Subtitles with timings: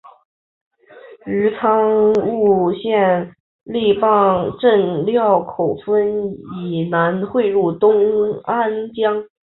[1.27, 4.07] 于苍梧县梨埠
[4.59, 8.01] 镇料口村以南汇入东
[8.41, 9.25] 安江。